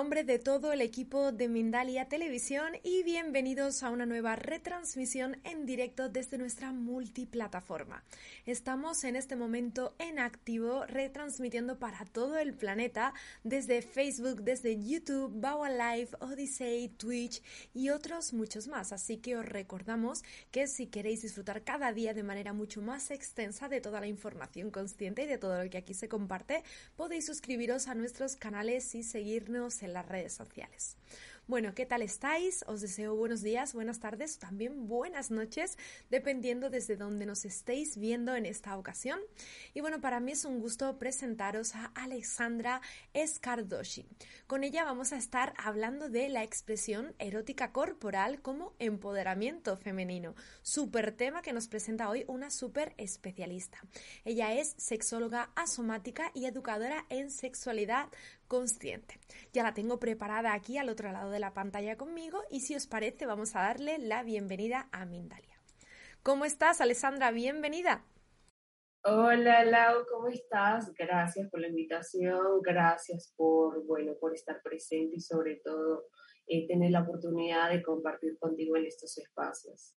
[0.00, 5.66] nombre de todo el equipo de Mindalia Televisión y bienvenidos a una nueva retransmisión en
[5.66, 8.02] directo desde nuestra multiplataforma.
[8.46, 13.12] Estamos en este momento en activo retransmitiendo para todo el planeta
[13.44, 17.42] desde Facebook, desde YouTube, Bawa Live, Odyssey, Twitch
[17.74, 18.94] y otros muchos más.
[18.94, 23.68] Así que os recordamos que si queréis disfrutar cada día de manera mucho más extensa
[23.68, 26.64] de toda la información consciente y de todo lo que aquí se comparte,
[26.96, 30.96] podéis suscribiros a nuestros canales y seguirnos en las redes sociales.
[31.50, 32.64] Bueno, ¿qué tal estáis?
[32.68, 35.76] Os deseo buenos días, buenas tardes, también buenas noches,
[36.08, 39.18] dependiendo desde donde nos estéis viendo en esta ocasión.
[39.74, 42.80] Y bueno, para mí es un gusto presentaros a Alexandra
[43.14, 44.06] Escardoshi.
[44.46, 50.36] Con ella vamos a estar hablando de la expresión erótica corporal como empoderamiento femenino.
[50.62, 53.78] Súper tema que nos presenta hoy una súper especialista.
[54.24, 58.08] Ella es sexóloga asomática y educadora en sexualidad
[58.50, 59.20] consciente.
[59.52, 62.88] Ya la tengo preparada aquí al otro lado de la pantalla conmigo y si os
[62.88, 65.56] parece vamos a darle la bienvenida a Mindalia.
[66.24, 67.30] ¿Cómo estás, Alessandra?
[67.30, 68.04] Bienvenida.
[69.04, 70.92] Hola Lau, ¿cómo estás?
[70.94, 76.06] Gracias por la invitación, gracias por, bueno, por estar presente y sobre todo
[76.48, 79.94] eh, tener la oportunidad de compartir contigo en estos espacios.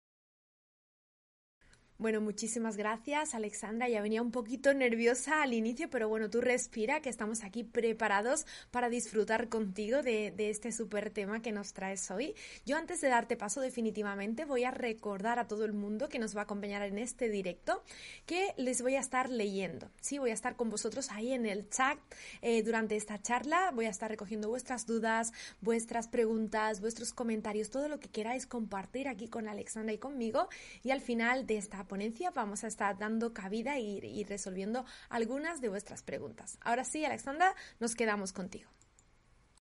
[2.03, 3.89] Bueno, muchísimas gracias, Alexandra.
[3.89, 8.45] Ya venía un poquito nerviosa al inicio, pero bueno, tú respira, que estamos aquí preparados
[8.73, 12.35] para disfrutar contigo de, este súper tema que nos traes hoy.
[12.67, 16.35] Yo antes de darte paso definitivamente voy a recordar a todo el mundo que nos
[16.35, 17.85] va a acompañar en este directo
[18.27, 19.89] que les voy a estar leyendo.
[20.01, 22.01] Sí, voy a estar con vosotros ahí en el chat
[22.41, 23.71] eh, durante esta charla.
[23.71, 29.07] Voy a estar recogiendo vuestras dudas, vuestras preguntas, vuestros comentarios, todo lo que queráis compartir
[29.07, 30.49] aquí con Alexandra y conmigo.
[30.83, 35.69] Y al final de esta ponencia vamos a estar dando cabida y, resolviendo algunas de
[35.69, 36.59] vuestras preguntas.
[36.63, 38.71] Ahora sí, Alexandra, nos quedamos contigo.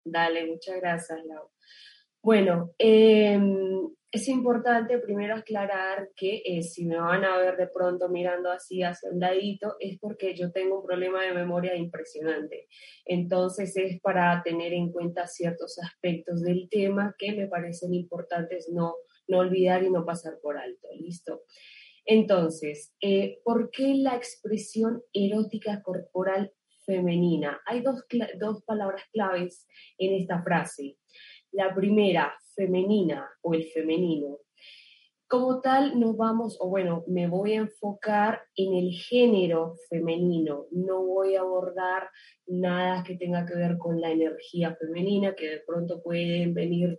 [0.04, 1.48] Dale, muchas gracias, Lau.
[2.20, 8.08] Bueno, em, es importante primero aclarar que eh, si me van a ver de pronto
[8.08, 12.66] mirando así hacia un ladito, es porque yo tengo un problema de memoria impresionante.
[13.04, 18.96] Entonces es para tener en cuenta ciertos aspectos del tema que me parecen importantes no,
[19.28, 20.88] no olvidar y no pasar por alto.
[20.98, 21.44] ¿Listo?
[22.10, 26.50] Entonces, eh, ¿por qué la expresión erótica corporal
[26.86, 27.60] femenina?
[27.66, 28.02] Hay dos,
[28.40, 29.66] dos palabras claves
[29.98, 30.96] en esta frase.
[31.52, 34.38] La primera, femenina o el femenino.
[35.28, 41.04] Como tal, nos vamos, o bueno, me voy a enfocar en el género femenino, no
[41.04, 42.08] voy a abordar
[42.46, 46.98] nada que tenga que ver con la energía femenina, que de pronto pueden venir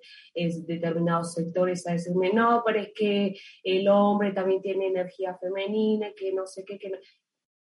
[0.68, 6.32] determinados sectores a decirme, no, pero es que el hombre también tiene energía femenina, que
[6.32, 6.98] no sé qué, que no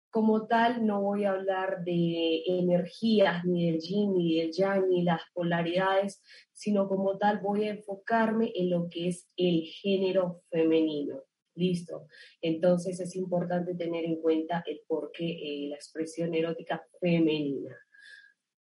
[0.10, 5.04] como tal no voy a hablar de energías, ni del yin, ni del yang, ni
[5.04, 6.22] las polaridades,
[6.54, 11.24] sino como tal voy a enfocarme en lo que es el género femenino.
[11.56, 12.08] Listo.
[12.42, 17.76] Entonces es importante tener en cuenta el porqué eh, la expresión erótica femenina.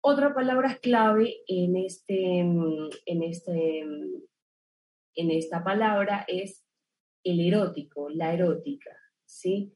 [0.01, 6.65] Otra palabra clave en, este, en, este, en esta palabra es
[7.25, 9.73] el erótico, la erótica, ¿sí?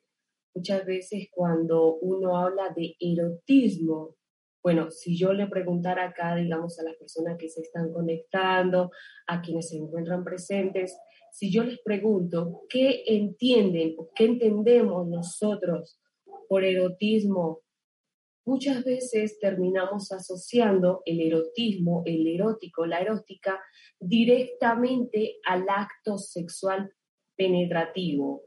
[0.54, 4.16] Muchas veces cuando uno habla de erotismo,
[4.64, 8.92] bueno, si yo le preguntara acá, digamos, a las personas que se están conectando,
[9.28, 10.98] a quienes se encuentran presentes,
[11.34, 16.00] si yo les pregunto qué entienden o qué entendemos nosotros
[16.48, 17.62] por erotismo,
[18.46, 23.60] muchas veces terminamos asociando el erotismo, el erótico, la erótica,
[24.00, 26.94] directamente al acto sexual
[27.36, 28.44] penetrativo,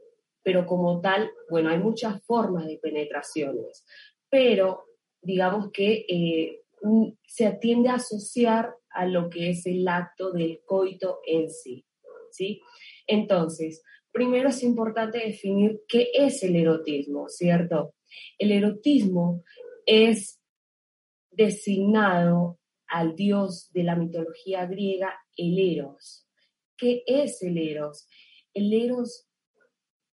[0.47, 3.85] pero como tal, bueno, hay muchas formas de penetraciones,
[4.29, 4.85] pero
[5.21, 6.61] digamos que eh,
[7.25, 11.85] se tiende a asociar a lo que es el acto del coito en sí,
[12.31, 12.61] ¿sí?
[13.05, 17.95] Entonces, primero es importante definir qué es el erotismo, ¿cierto?
[18.37, 19.43] El erotismo
[19.85, 20.39] es
[21.29, 22.57] designado
[22.87, 26.25] al dios de la mitología griega, el Eros.
[26.77, 28.07] ¿Qué es el Eros?
[28.53, 29.26] El Eros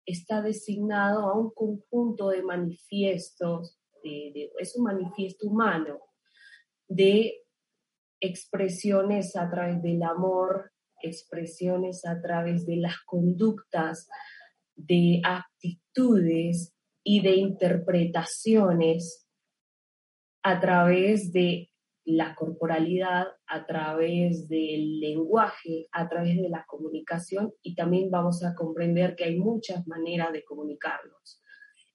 [0.06, 6.00] está designado a un conjunto de manifiestos, es un manifiesto humano
[6.88, 7.42] de
[8.20, 10.72] expresiones a través del amor,
[11.02, 14.08] expresiones a través de las conductas,
[14.76, 19.28] de actitudes y de interpretaciones
[20.42, 21.70] a través de
[22.04, 28.54] la corporalidad, a través del lenguaje, a través de la comunicación y también vamos a
[28.54, 31.40] comprender que hay muchas maneras de comunicarnos.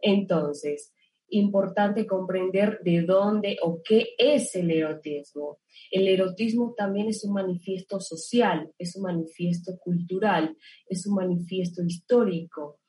[0.01, 0.93] Entonces,
[1.29, 5.59] importante comprender de dónde o qué es el erotismo.
[5.91, 10.57] El erotismo también es un manifiesto social, es un manifiesto cultural,
[10.87, 12.79] es un manifiesto histórico,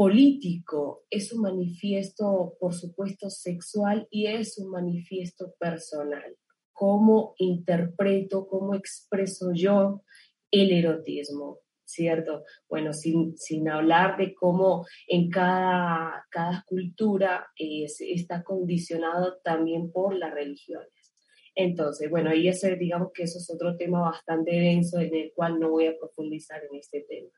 [0.00, 6.38] político, es un manifiesto, por supuesto, sexual y es un manifiesto personal.
[6.72, 10.02] ¿Cómo interpreto, cómo expreso yo
[10.50, 11.58] el erotismo?
[11.84, 12.44] ¿cierto?
[12.66, 21.12] Bueno, sin, hablar de cómo en cada, cada cultura está condicionado también por las religiones.
[21.54, 25.60] Entonces, bueno, y ese, digamos que eso es otro tema bastante denso en el cual
[25.60, 27.32] no voy a profundizar en este tema.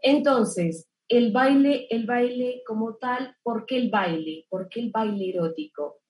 [0.00, 4.46] Entonces, el baile, el baile como tal, ¿por qué el baile?
[4.48, 6.00] ¿Por qué el baile erótico?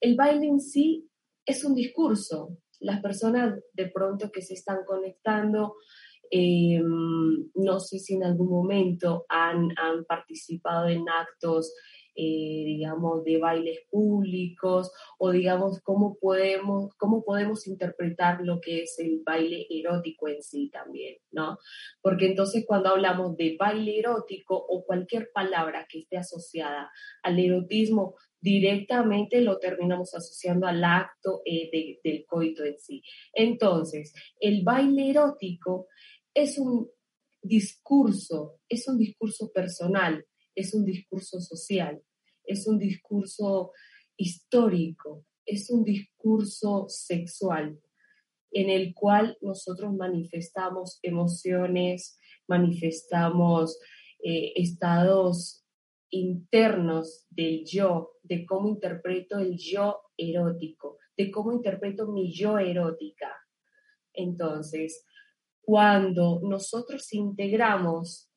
[0.00, 1.08] El baile en sí
[1.44, 2.56] es un discurso.
[2.80, 5.74] Las personas de pronto que se están conectando
[6.30, 11.74] Em, no sé si en algún momento han, han participado en actos,
[12.14, 18.98] eh, digamos, de bailes públicos o, digamos, cómo podemos, cómo podemos interpretar lo que es
[18.98, 21.58] el baile erótico en sí también, ¿no?
[22.02, 26.90] Porque entonces cuando hablamos de baile erótico o cualquier palabra que esté asociada
[27.22, 33.02] al erotismo, directamente lo terminamos asociando al acto eh, del coito en sí.
[33.32, 35.88] Entonces, el baile erótico
[36.34, 36.88] es un
[37.42, 40.24] discurso, es un discurso personal,
[40.58, 42.02] es un discurso social,
[42.44, 43.72] es un discurso
[44.16, 47.80] histórico, es un discurso sexual
[48.50, 52.18] en el cual nosotros manifestamos emociones,
[52.48, 53.78] manifestamos
[54.24, 55.64] eh, estados
[56.10, 63.32] internos del yo, de cómo interpreto el yo erótico, de cómo interpreto mi yo erótica.
[64.12, 65.04] Entonces,
[65.60, 68.27] cuando nosotros integramos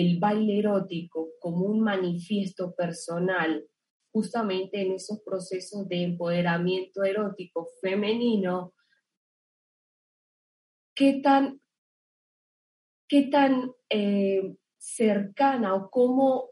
[0.00, 3.68] el baile erótico como un manifiesto personal,
[4.12, 8.74] justamente en esos procesos de empoderamiento erótico femenino,
[10.94, 11.60] qué tan,
[13.08, 16.50] qué tan eh, cercana o cómo,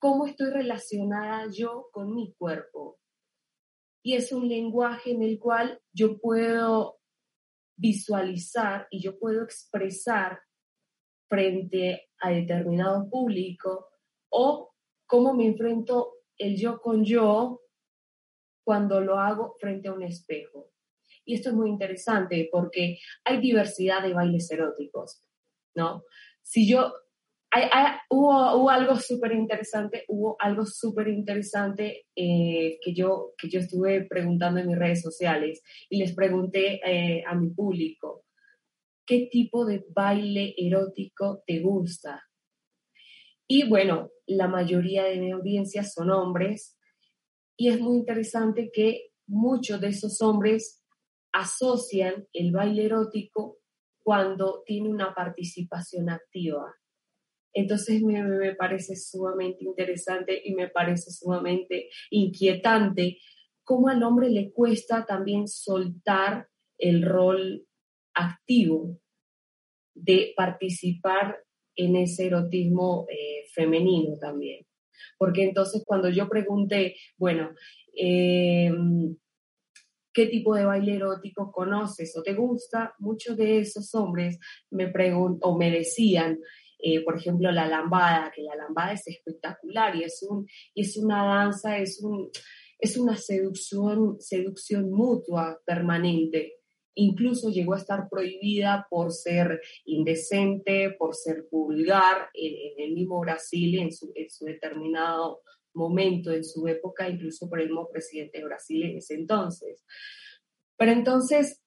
[0.00, 2.98] cómo estoy relacionada yo con mi cuerpo.
[4.04, 6.98] Y es un lenguaje en el cual yo puedo
[7.76, 10.40] visualizar y yo puedo expresar
[11.28, 13.88] frente a determinado público
[14.30, 14.72] o
[15.06, 17.60] cómo me enfrento el yo con yo
[18.64, 20.70] cuando lo hago frente a un espejo.
[21.24, 25.22] Y esto es muy interesante porque hay diversidad de bailes eróticos,
[25.74, 26.04] ¿no?
[26.42, 26.92] Si yo
[28.08, 34.60] hubo, algo súper interesante, hubo algo súper interesante eh, que, yo, que yo estuve preguntando
[34.60, 38.24] en mis redes sociales y les pregunté eh, a mi público,
[39.06, 42.22] ¿qué tipo de baile erótico te gusta?
[43.46, 46.78] Y bueno, la mayoría de mi audiencia son hombres
[47.56, 50.82] y es muy interesante que muchos de esos hombres
[51.32, 53.58] asocian el baile erótico
[54.02, 56.74] cuando tiene una participación activa
[57.52, 63.18] entonces me, parece sumamente interesante y me parece sumamente inquietante
[63.62, 67.66] cómo al hombre le cuesta también soltar el rol
[68.14, 68.98] activo
[69.94, 71.38] de participar
[71.76, 74.66] en ese erotismo eh, femenino también.
[75.18, 77.50] Porque entonces cuando yo pregunté, bueno,
[77.94, 79.16] em,
[80.12, 82.94] ¿qué tipo de baile erótico conoces o te gusta?
[82.98, 84.38] Muchos de esos hombres
[84.70, 86.38] me preguntan o me decían,
[86.78, 91.24] eh, por ejemplo, la lambada, que la lambada es espectacular y es, un, es una
[91.24, 92.30] danza, es, un,
[92.78, 96.61] es una seducción, seducción mutua permanente.
[96.94, 103.78] Incluso llegó a estar prohibida por ser indecente, por ser vulgar en, el mismo Brasil
[103.78, 105.40] en su, en su determinado
[105.74, 109.84] momento, en su época, incluso por el mismo presidente de Brasil en ese entonces.
[110.76, 111.62] Pero entonces,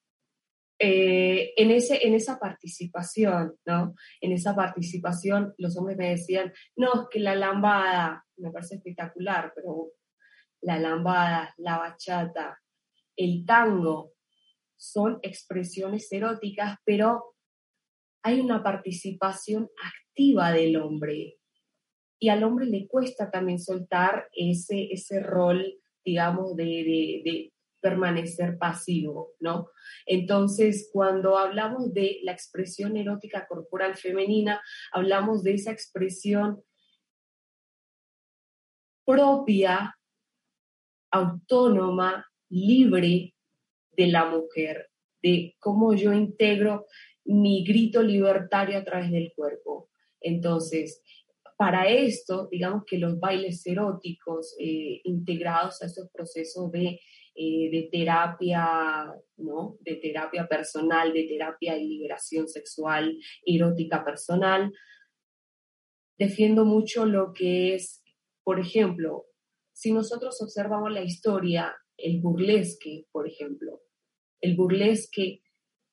[0.78, 3.94] eh, en, ese, en esa participación, ¿no?
[4.20, 9.52] En esa participación los hombres me decían, no, es que la lambada, me parece espectacular,
[9.54, 9.92] pero
[10.60, 12.60] la lambada, la bachata,
[13.16, 14.12] el tango,
[14.76, 17.34] son expresiones eróticas, pero
[18.22, 21.38] hay una participación activa del hombre.
[22.18, 26.64] Y al hombre le cuesta también soltar ese, ese rol, digamos, de,
[27.24, 29.68] de permanecer pasivo, ¿no?
[30.06, 34.60] Entonces, cuando hablamos de la expresión erótica corporal femenina,
[34.92, 36.64] hablamos de esa expresión
[39.04, 39.96] propia,
[41.12, 43.35] autónoma, libre
[43.96, 44.88] de la mujer,
[45.22, 46.86] de cómo yo integro
[47.24, 49.90] mi grito libertario a través del cuerpo.
[50.20, 51.02] Entonces,
[51.56, 57.00] para esto, digamos que los bailes eróticos eh, integrados a estos procesos de,
[57.34, 59.78] eh, de, terapia, ¿no?
[59.80, 64.72] De terapia personal, de terapia y liberación sexual, erótica personal,
[66.18, 68.02] defiendo mucho lo que es,
[68.44, 69.26] por ejemplo,
[69.72, 73.82] si nosotros observamos la historia, el burlesque, por ejemplo,
[74.40, 75.40] el burlesque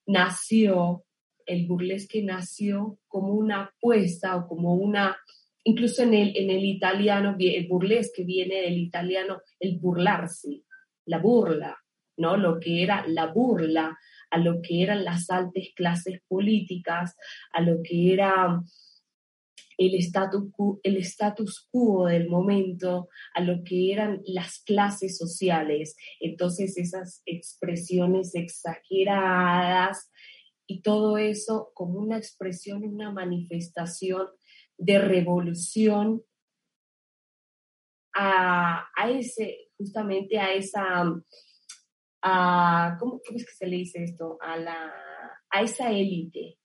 [0.06, 1.04] nació
[1.46, 5.18] el burlesque nació como una apuesta o como una,
[5.64, 10.64] incluso en el, en el italiano, el burlesque viene del italiano el burlarse,
[11.06, 11.78] la burla,
[12.18, 12.38] ¿no?
[12.38, 13.98] Lo que era la burla
[14.30, 17.16] a lo que eran las altas clases políticas,
[17.52, 18.62] a lo que era
[19.88, 21.02] el status, quo, el
[21.72, 25.96] quo del momento, a lo que eran las clases sociales.
[26.20, 30.10] Entonces esas expresiones exageradas,
[30.68, 34.28] y todo eso como una expresión, una manifestación
[34.78, 36.24] de revolución
[38.16, 41.04] a, ese, justamente a esa,
[42.22, 44.38] a, ¿cómo, es que se le dice esto?
[44.42, 44.94] A, la,
[45.50, 46.58] a esa élite,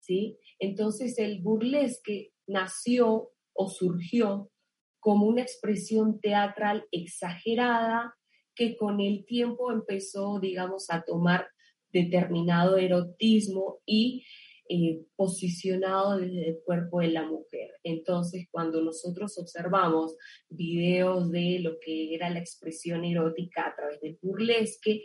[0.00, 0.38] ¿sí?
[0.60, 4.50] Entonces el burlesque nació o surgió
[5.00, 8.14] como una expresión teatral exagerada
[8.54, 11.48] que con el tiempo empezó, digamos, a tomar
[11.92, 14.24] determinado erotismo y
[14.68, 17.70] eh, posicionado desde el cuerpo de la mujer.
[17.82, 20.14] Entonces, cuando nosotros observamos
[20.48, 25.02] videos de lo que era la expresión erótica a través del burlesque,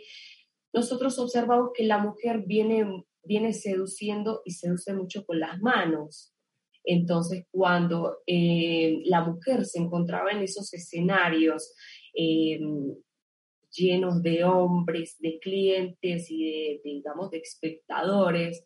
[0.72, 6.32] nosotros observamos que la mujer viene, viene seduciendo y seduce mucho con las manos.
[6.84, 11.74] Entonces, cuando eh, la mujer se encontraba en esos escenarios,
[12.14, 12.60] eh,
[13.72, 18.62] llenos de hombres, de clientes y de, digamos, de espectadores,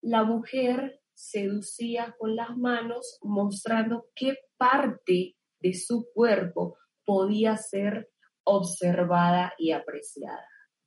[0.00, 8.08] la mujer seducía con las manos mostrando qué parte de su cuerpo podía ser
[8.44, 10.46] observada y apreciada.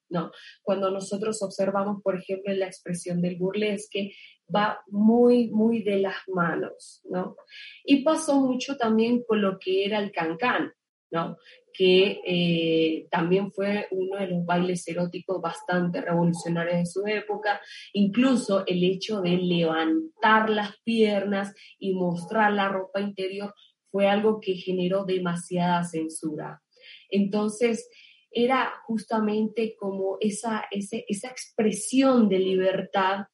[0.10, 0.32] ¿No?
[0.62, 4.14] Cuando nosotros observamos, por ejemplo, la expresión del burlesque,
[4.54, 7.36] va muy, muy de las manos, ¿no?
[7.84, 10.72] Y pasó mucho también con lo que era el cancán,
[11.12, 11.38] ¿no?
[11.78, 17.60] que eh, también fue uno de los bailes eróticos bastante revolucionarios de su época,
[17.94, 23.54] incluso el hecho de levantar las piernas y mostrar la ropa interior
[23.92, 26.62] fue algo que generó demasiada censura.
[27.10, 27.90] Entonces,
[28.36, 33.28] era justamente como esa, esa expresión de libertad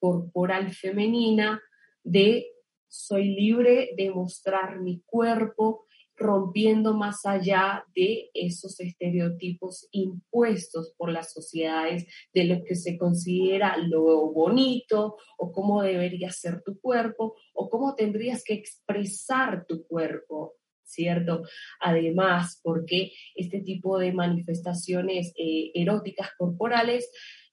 [0.00, 1.62] corporal femenina
[2.02, 2.46] de
[2.88, 5.84] soy libre de mostrar mi cuerpo,
[6.16, 13.76] rompiendo más allá de esos estereotipos impuestos por las sociedades de lo que se considera
[13.76, 20.57] lo bonito o cómo debería ser tu cuerpo o cómo tendrías que expresar tu cuerpo.
[20.90, 21.42] ¿Cierto?
[21.80, 27.10] Además, porque este tipo de manifestaciones eh, eróticas corporales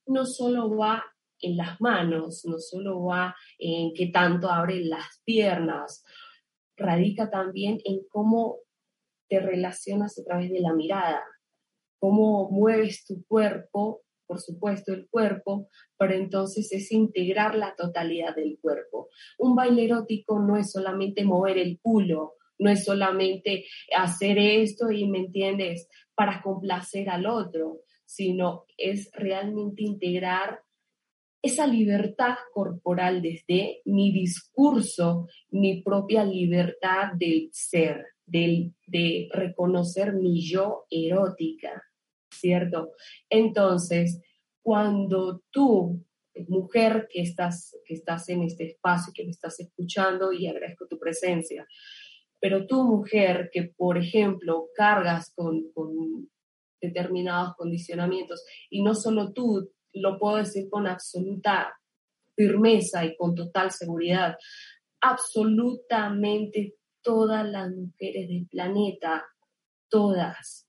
[0.07, 1.03] no solo va
[1.39, 6.03] en las manos, no solo va en que tanto abren las piernas
[6.77, 8.59] radica también en cómo
[9.29, 11.23] te relacionas a través de la mirada,
[11.99, 18.57] cómo mueves tu cuerpo, por supuesto el cuerpo, pero entonces es integrar la totalidad del
[18.61, 19.09] cuerpo.
[19.37, 25.07] Un baile erótico no es solamente mover el culo, no es solamente hacer esto y,
[25.07, 30.61] ¿me entiendes?, para complacer al otro, sino es realmente integrar
[31.41, 40.41] esa libertad corporal desde mi discurso, mi propia libertad del ser, del, de reconocer mi
[40.41, 41.83] yo erótica,
[42.31, 42.93] ¿cierto?
[43.29, 44.21] Entonces,
[44.63, 46.03] cuando tú,
[46.47, 50.97] mujer que estás, que estás en este espacio, que me estás escuchando y agradezco tu
[50.97, 51.67] presencia,
[52.39, 56.29] pero tú, mujer, que por ejemplo cargas con, con
[56.81, 61.73] determinados condicionamientos y no solo tú lo puedo decir con absoluta
[62.35, 64.35] firmeza y con total seguridad,
[65.01, 69.25] absolutamente todas las mujeres del planeta,
[69.89, 70.67] todas,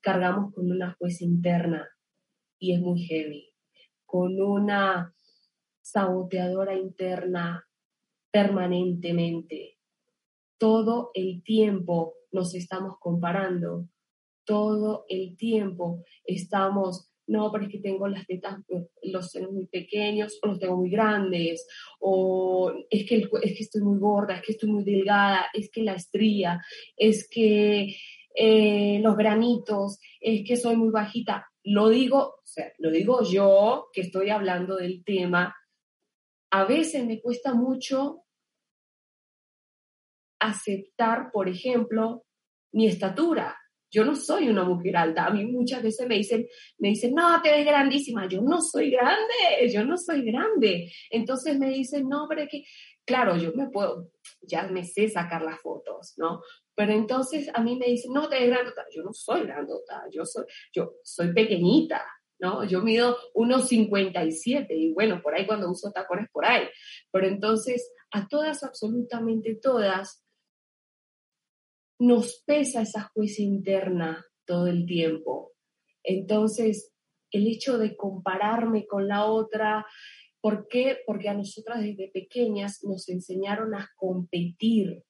[0.00, 1.88] cargamos con una jueza interna
[2.58, 3.52] y es muy heavy,
[4.04, 5.14] con una
[5.82, 7.66] saboteadora interna
[8.30, 9.73] permanentemente.
[10.58, 13.88] Todo el tiempo nos estamos comparando,
[14.44, 18.58] todo el tiempo estamos no, pero es que tengo las tetas,
[19.02, 21.66] los senos muy pequeños, o los tengo muy grandes,
[21.98, 25.82] o es que, es que estoy muy gorda, es que estoy muy delgada, es que
[25.82, 26.60] la estría,
[26.96, 27.96] es que
[28.34, 31.46] eh, los granitos, es que soy muy bajita.
[31.62, 32.34] Lo digo,
[32.78, 35.54] lo digo yo que estoy hablando del tema.
[36.50, 38.23] A veces me cuesta mucho
[40.46, 42.24] aceptar, por ejemplo,
[42.72, 43.56] mi estatura
[43.94, 45.26] yo no soy una mujer alta.
[45.26, 46.48] A mí muchas veces me dicen,
[46.78, 48.26] me dicen, no, te ves grandísima.
[48.26, 50.90] Yo no soy grande, yo no soy grande.
[51.10, 52.64] Entonces me dicen, no, pero es que,
[53.04, 54.10] claro, yo me puedo,
[54.42, 56.42] ya me sé sacar las fotos, ¿no?
[56.74, 58.84] Pero entonces a mí me dicen, no, te ves grandota.
[58.92, 62.04] Yo no soy grandota, yo soy, yo soy pequeñita,
[62.40, 62.64] ¿no?
[62.64, 66.66] Yo mido unos 57 y bueno, por ahí cuando uso tacones por ahí.
[67.12, 70.23] Pero entonces a todas, absolutamente todas,
[72.04, 75.52] nos pesa esa jueza interna todo el tiempo.
[76.02, 76.92] Entonces,
[77.30, 79.86] el hecho de compararme con la otra,
[80.40, 80.98] ¿por qué?
[81.06, 85.02] Porque a nosotras desde pequeñas nos enseñaron a competir,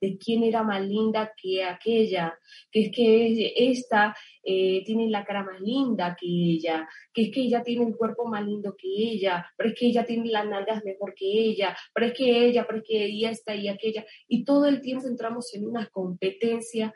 [0.00, 2.38] de quién era más linda que aquella,
[2.70, 7.42] que es que esta eh, tiene la cara más linda que ella, que es que
[7.42, 10.84] ella tiene el cuerpo más lindo que ella, pero es que ella tiene las nalgas
[10.84, 14.44] mejor que ella, pero es que ella, pero es que ella esta y aquella, y
[14.44, 16.94] todo el tiempo entramos en una competencia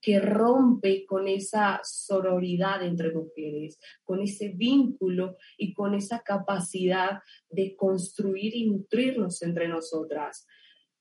[0.00, 7.76] que rompe con esa sororidad entre mujeres, con ese vínculo y con esa capacidad de
[7.76, 10.46] construir y nutrirnos entre nosotras.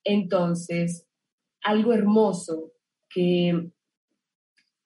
[0.04, 1.09] Entonces,
[1.64, 2.74] algo hermoso
[3.10, 3.72] que,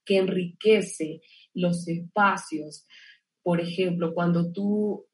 [0.05, 1.21] que enriquece
[1.53, 2.85] los espacios.
[3.41, 5.05] Por ejemplo, cuando tú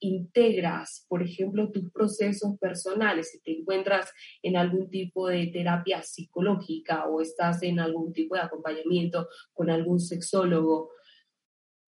[0.00, 4.10] integras, por ejemplo, tus procesos personales, si te encuentras
[4.42, 10.00] en algún tipo de terapia psicológica o estás en algún tipo de acompañamiento con algún
[10.00, 10.90] sexólogo,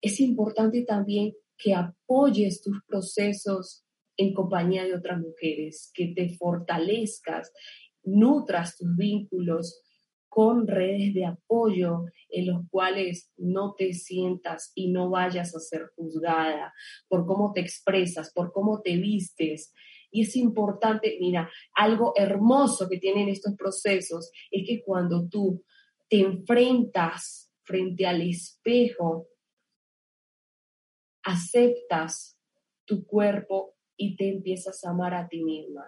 [0.00, 3.84] es importante también que apoyes tus procesos
[4.16, 7.50] en compañía de otras mujeres, que te fortalezcas
[8.04, 9.80] nutras tus vínculos
[10.28, 15.90] con redes de apoyo en los cuales no te sientas y no vayas a ser
[15.94, 16.72] juzgada
[17.06, 19.74] por cómo te expresas, por cómo te vistes.
[20.10, 25.62] Y es importante, mira, algo hermoso que tienen estos procesos es que cuando tú
[26.08, 29.28] te enfrentas frente al espejo,
[31.24, 32.38] aceptas
[32.86, 35.84] tu cuerpo y te empiezas a amar a ti misma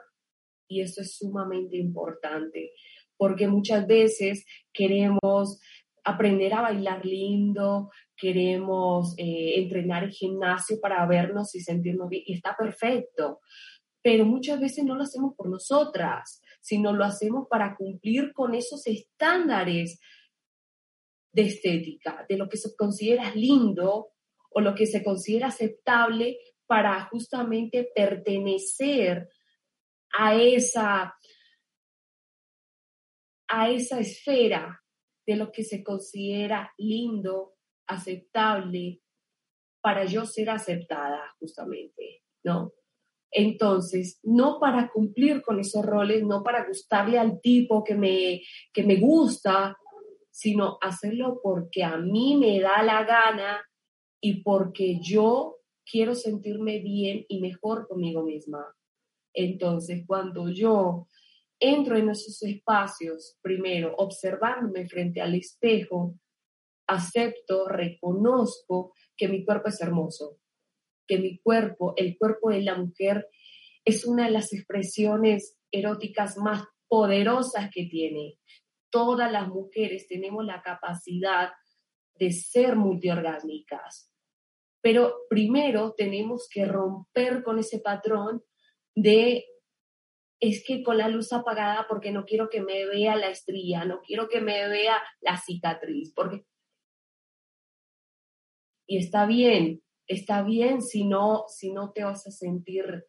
[0.69, 2.73] y eso es sumamente importante,
[3.17, 5.61] porque muchas veces queremos
[6.05, 12.35] aprender a bailar lindo, queremos eh, entrenar en gimnasio para vernos y sentirnos bien, y
[12.35, 13.41] está perfecto,
[14.03, 18.87] pero muchas veces no lo hacemos por nosotras, sino lo hacemos para cumplir con esos
[18.87, 19.99] estándares
[21.33, 24.09] de estética, de lo que se considera lindo
[24.51, 29.29] o lo que se considera aceptable para justamente pertenecer
[30.19, 31.15] a esa,
[33.49, 34.83] a esa esfera
[35.27, 37.55] de lo que se considera lindo,
[37.87, 39.01] aceptable,
[39.83, 42.73] para yo ser aceptada justamente, ¿no?
[43.31, 48.85] Entonces, no para cumplir con esos roles, no para gustarle al tipo que me, que
[48.85, 49.77] me gusta,
[50.31, 53.63] sino hacerlo porque a mí me da la gana
[54.21, 58.75] y porque yo quiero sentirme bien y mejor conmigo misma.
[59.35, 61.09] Entonces, cuando yo
[61.59, 66.15] entro en esos espacios, primero observándome frente al espejo,
[66.87, 70.39] acepto, reconozco que mi cuerpo es hermoso,
[71.07, 73.29] que mi cuerpo, el cuerpo de la mujer,
[73.85, 78.39] es una de las expresiones eróticas más poderosas que tiene.
[78.91, 81.51] Todas las mujeres tenemos la capacidad
[82.15, 84.13] de ser multiorgánicas,
[84.81, 88.45] pero primero tenemos que romper con ese patrón
[88.95, 89.45] de
[90.41, 94.01] es que con la luz apagada porque no quiero que me vea la estrella, no
[94.03, 96.45] quiero que me vea la cicatriz, porque
[98.87, 103.07] y está bien, está bien si no si no te vas a sentir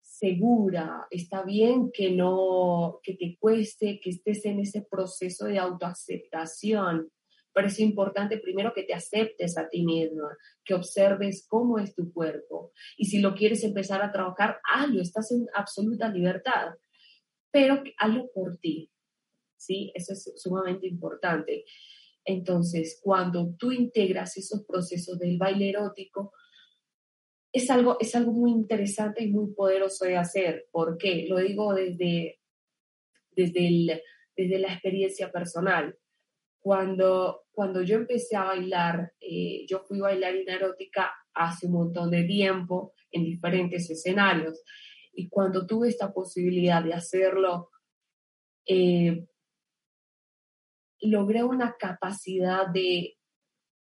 [0.00, 7.10] segura, está bien que no que te cueste, que estés en ese proceso de autoaceptación,
[7.52, 12.12] pero es importante primero que te aceptes a ti misma, que observes cómo es tu
[12.12, 12.72] cuerpo.
[12.96, 16.74] Y si lo quieres empezar a trabajar, hazlo, estás en absoluta libertad,
[17.50, 18.90] pero hazlo por ti.
[19.56, 19.92] ¿Sí?
[19.94, 21.64] Eso es sumamente importante.
[22.24, 26.32] Entonces, cuando tú integras esos procesos del baile erótico,
[27.52, 30.66] es algo, es algo muy interesante y muy poderoso de hacer.
[30.70, 31.26] ¿Por qué?
[31.28, 32.40] Lo digo desde,
[33.30, 34.02] desde,
[34.36, 35.96] desde la experiencia personal.
[36.62, 42.22] Cuando, cuando yo empecé a bailar, eh, yo fui bailarina erótica hace un montón de
[42.22, 44.62] tiempo en diferentes escenarios.
[45.12, 47.70] Y cuando tuve esta posibilidad de hacerlo,
[48.64, 49.26] eh,
[51.00, 53.18] logré una capacidad de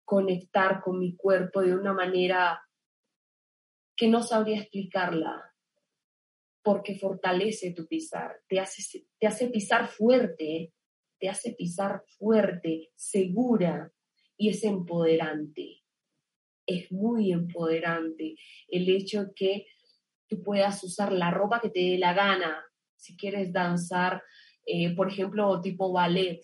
[0.04, 2.62] conectar con mi cuerpo de una manera
[3.96, 5.52] que no sabría explicarla,
[6.62, 10.72] porque fortalece tu pisar, te hace, te hace pisar fuerte,
[11.22, 13.92] te hace pisar fuerte, segura
[14.36, 15.84] y es empoderante.
[16.66, 18.34] Es muy empoderante
[18.66, 19.66] el hecho que
[20.26, 22.64] tú puedas usar la ropa que te dé la gana.
[22.96, 24.20] Si quieres danzar,
[24.66, 26.40] eh, por ejemplo, tipo ballet,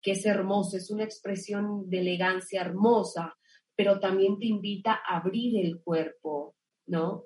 [0.00, 3.36] que es hermoso, es una expresión de elegancia hermosa,
[3.74, 6.54] pero también te invita a abrir el cuerpo,
[6.86, 7.24] ¿no?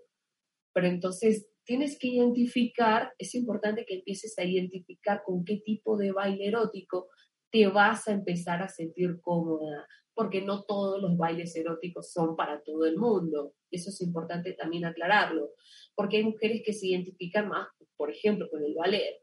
[0.73, 6.13] Pero entonces tienes que identificar, es importante que empieces a identificar con qué tipo de
[6.13, 7.09] baile erótico
[7.51, 12.63] te vas a empezar a sentir cómoda, porque no todos los bailes eróticos son para
[12.63, 13.55] todo el mundo.
[13.71, 15.51] Eso es importante también aclararlo,
[15.95, 19.17] porque hay mujeres que se identifican más, por ejemplo, con el ballet.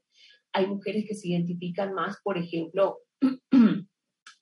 [0.53, 2.99] Hay mujeres que se identifican más, por ejemplo,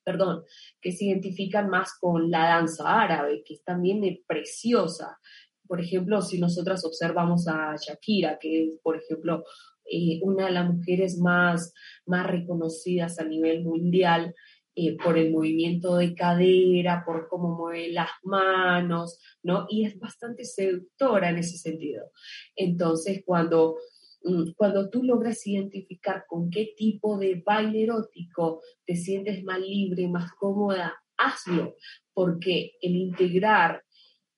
[0.05, 0.43] perdón,
[0.81, 5.19] que se identifican más con la danza árabe, que es también preciosa.
[5.67, 9.43] Por ejemplo, si nosotras observamos a Shakira, que es, por ejemplo,
[9.89, 11.73] eh, una de las mujeres más,
[12.05, 14.33] más reconocidas a nivel mundial
[14.75, 19.67] eh, por el movimiento de cadera, por cómo mueve las manos, ¿no?
[19.69, 22.11] Y es bastante seductora en ese sentido.
[22.55, 23.77] Entonces, cuando
[24.25, 30.07] Mm, cuando tú logras identificar con qué tipo de baile erótico te sientes más libre,
[30.07, 31.75] más cómoda, hazlo,
[32.11, 33.83] porque el integrar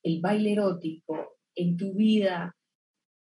[0.08, 2.56] el baile erótico en tu vida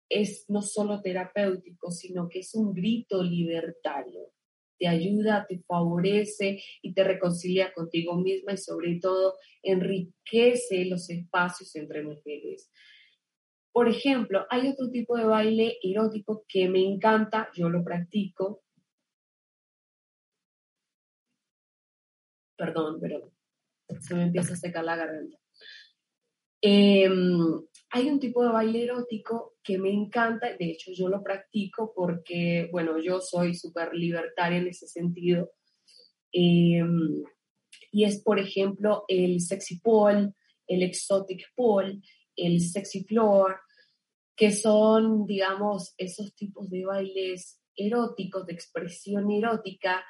[0.09, 4.33] es no solo terapéutico, sino que es un grito libertario.
[4.79, 11.75] Te ayuda, te favorece y te reconcilia contigo misma y sobre todo enriquece los espacios
[11.77, 12.71] entre mujeres.
[13.73, 18.65] Por ejemplo, hay otro tipo de baile erótico que me encanta, yo lo practico.
[22.57, 23.33] Perdón, pero
[24.01, 25.42] se me empieza a secar la garganta.
[26.65, 31.93] Em, hay un tipo de baile erótico que me encanta, de hecho yo lo practico
[31.93, 35.51] porque, bueno, yo soy súper libertaria en ese sentido.
[36.33, 37.23] Em,
[37.91, 40.33] y es, por ejemplo, el sexy pole,
[40.69, 42.01] el exotic pole,
[42.37, 43.61] el sexy floor,
[44.37, 50.05] que son, digamos, esos tipos de bailes eróticos, de expresión erótica,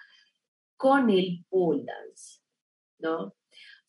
[0.77, 2.41] con el pole dance,
[2.99, 3.35] ¿no?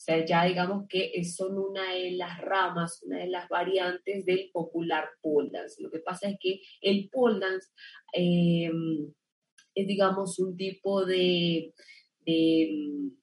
[0.03, 4.49] O sea, ya digamos que son una de las ramas, una de las variantes del
[4.51, 5.81] popular pole dance.
[5.81, 7.69] Lo que pasa es que el pole dance
[8.11, 9.13] em,
[9.73, 11.73] es, digamos, un tipo de,
[12.19, 12.69] de,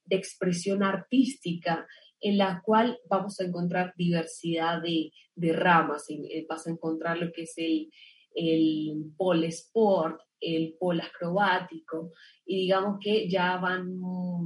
[0.06, 1.86] de expresión artística
[2.18, 5.12] en la cual vamos a encontrar diversidad de,
[5.52, 6.06] ramas.
[6.08, 7.90] Eh, vas a encontrar lo que es el,
[8.34, 12.12] el pole sport, el pole acrobático,
[12.46, 13.98] y digamos que ya van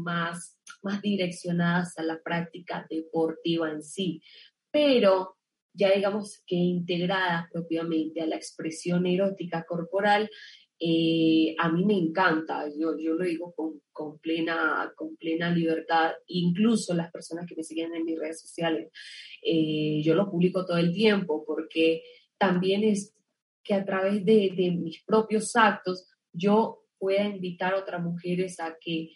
[0.02, 4.22] más, más direccionadas a la práctica deportiva en sí.
[4.70, 5.36] Pero
[5.72, 10.30] ya digamos que integradas propiamente a la expresión erótica corporal,
[10.78, 13.54] eh, a mí me encanta, yo, yo lo digo
[13.92, 18.90] con, plena, con plena libertad, incluso las personas que me siguen en mis redes sociales,
[19.42, 22.02] eh, yo lo publico todo el tiempo porque
[22.38, 23.14] también es
[23.62, 29.10] que a través de, mis propios actos yo pueda invitar a otras mujeres a que,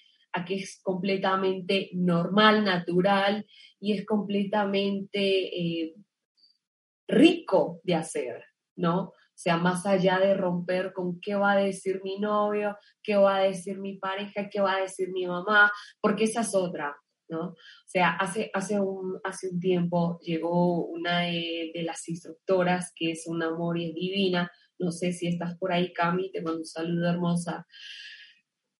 [0.44, 3.46] que es completamente normal, natural
[3.80, 5.94] y es completamente eh,
[7.06, 8.44] rico de hacer,
[8.76, 9.12] ¿no?
[9.38, 13.42] sea, más allá de romper con qué va a decir mi novio, qué va a
[13.42, 15.70] decir mi pareja, qué va a decir mi mamá,
[16.00, 16.96] porque esa es otra,
[17.28, 17.50] ¿no?
[17.50, 23.28] O sea, hace, hace, un, hace un tiempo llegó una de, las instructoras, que es
[23.28, 26.66] un amor y es divina, no sé si estás por ahí, Cami, te mando un
[26.66, 27.64] saludo hermosa.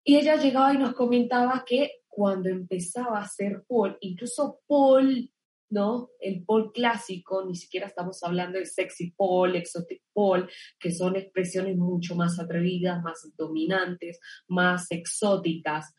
[0.09, 5.31] Y ella llegaba y nos comentaba que cuando empezaba a hacer Paul, incluso Paul
[5.69, 6.09] ¿no?
[6.19, 10.49] El pole clásico, ni siquiera estamos hablando de sexy pole, exotic pole,
[10.81, 15.95] que son expresiones mucho más atrevidas, más dominantes, más exóticas.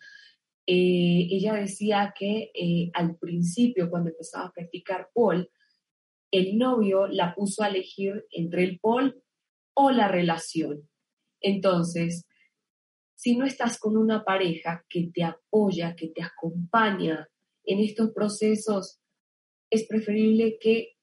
[0.65, 5.51] eh, ella decía que eh, al principio, cuando empezaba a practicar pole,
[6.31, 9.13] el novio la puso a elegir entre el pole
[9.75, 10.89] o la relación.
[11.41, 12.25] Entonces,
[13.19, 17.27] si no estás con una pareja que te apoya, que te acompaña
[17.65, 19.01] en estos procesos,
[19.69, 20.93] es preferible que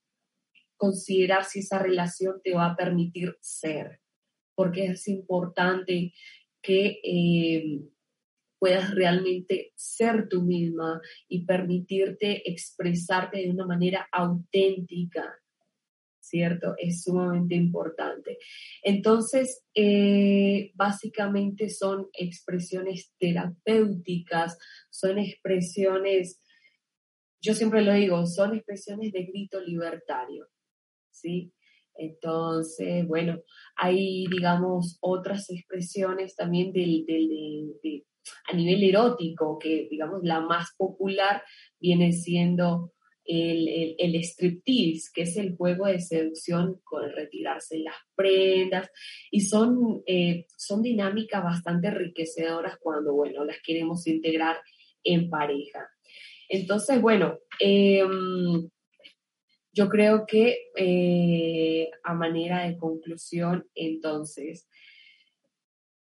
[0.78, 4.00] considerar si esa relación te va a permitir ser,
[4.54, 6.14] porque es importante
[6.62, 7.82] que eh,
[8.58, 15.38] puedas realmente ser tú misma y permitirte expresarte de una manera auténtica,
[16.28, 16.74] ¿cierto?
[16.78, 18.38] Es sumamente importante.
[18.82, 24.58] Entonces, eh, básicamente son expresiones terapéuticas,
[24.90, 26.40] son expresiones,
[27.40, 30.48] yo siempre lo digo, son expresiones de grito libertario,
[31.10, 31.52] ¿sí?
[31.98, 33.40] Entonces, bueno,
[33.76, 38.04] hay, digamos, otras expresiones también del, de,
[38.50, 41.42] a nivel erótico, que, digamos, la más popular
[41.80, 42.92] viene siendo
[43.26, 48.90] el, el, striptease, que es el juego de seducción con retirarse las prendas,
[49.30, 54.56] y son, eh, son dinámicas bastante enriquecedoras cuando, bueno, las queremos integrar
[55.02, 55.88] en pareja.
[56.48, 58.68] Entonces, bueno, em,
[59.72, 64.68] yo creo que eh, a manera de conclusión, entonces,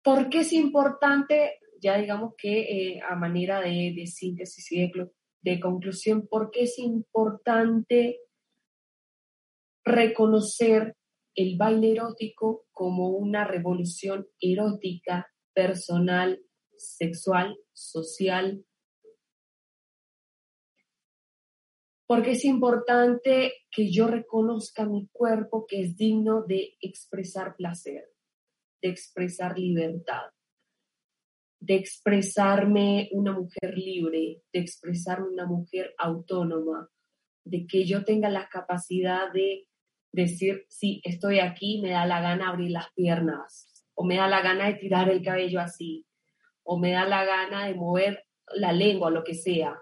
[0.02, 2.60] ¿por qué es importante, ya digamos que
[2.96, 5.10] eh, a manera de, de síntesis y de,
[5.42, 8.20] de conclusión, por qué es importante
[9.84, 10.96] reconocer
[11.34, 16.42] el baile erótico como una revolución erótica, personal,
[16.76, 18.64] sexual, social.
[22.06, 28.10] Porque es importante que yo reconozca mi cuerpo que es digno de expresar placer,
[28.82, 30.30] de expresar libertad
[31.60, 36.88] de expresarme una mujer libre, de expresarme una mujer autónoma,
[37.44, 39.68] de que yo tenga la capacidad de
[40.12, 44.40] decir, sí, estoy aquí, me da la gana abrir las piernas, o me da la
[44.42, 46.06] gana de tirar el cabello así,
[46.62, 49.78] o me da la gana de mover la lengua, lo que sea.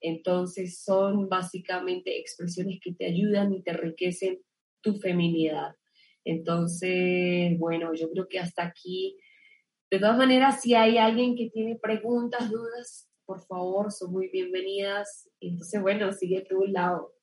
[0.00, 4.40] Entonces son básicamente expresiones que te ayudan y te enriquecen
[4.80, 5.74] tu feminidad.
[6.24, 9.16] Entonces, bueno, yo creo que hasta aquí
[9.90, 15.28] de todas maneras, si hay alguien que tiene preguntas, dudas, por favor, son muy bienvenidas.
[15.40, 17.15] Entonces, bueno, sigue tu lado.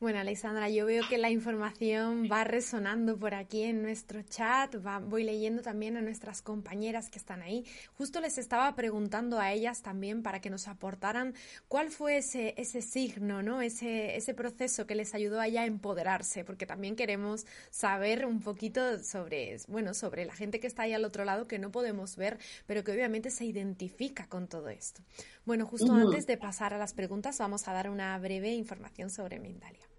[0.00, 5.24] Bueno, Alexandra, yo veo que la información va resonando por aquí en nuestro chat, voy
[5.24, 7.66] leyendo también a nuestras compañeras que están ahí.
[7.98, 11.34] Justo les estaba preguntando a ellas también para que nos aportaran
[11.68, 13.60] cuál fue ese, ese signo, ¿no?
[13.60, 18.40] Ese, ese proceso que les ayudó a ella a empoderarse, porque también queremos saber un
[18.40, 22.16] poquito sobre, bueno, sobre la gente que está ahí al otro lado que no podemos
[22.16, 25.02] ver, pero que obviamente se identifica con todo esto.
[25.44, 29.38] Bueno, justo antes de pasar a las preguntas, vamos a dar una breve información sobre
[29.38, 29.89] Mindalia.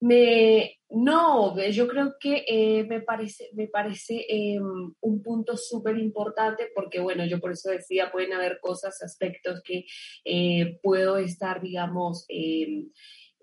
[0.00, 6.70] Me, no, yo creo que eh, me parece, me parece em, un punto súper importante
[6.74, 9.84] porque, bueno, yo por eso decía, pueden haber cosas, aspectos que
[10.24, 12.90] eh, puedo estar, digamos, em,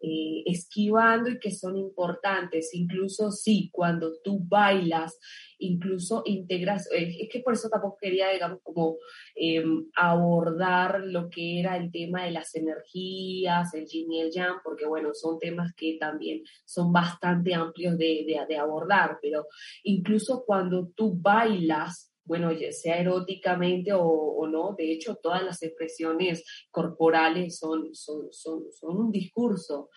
[0.02, 2.74] eh, esquivando y que son importantes.
[2.74, 5.18] Incluso sí, cuando tú bailas,
[5.58, 8.98] incluso integras, eh, es que por eso tampoco quería, digamos, como
[9.36, 14.58] em, abordar lo que era el tema de las energías, el yin y el yang,
[14.64, 19.48] porque bueno, son temas que también son bastante amplios de, de abordar, pero
[19.84, 27.58] incluso cuando tú bailas, bueno, sea eróticamente o, no, de hecho todas las expresiones corporales
[27.58, 29.90] son, son, son, son un discurso.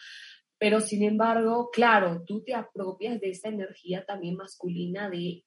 [0.58, 5.44] Pero sin embargo, claro, tú te apropias de esa energía también masculina de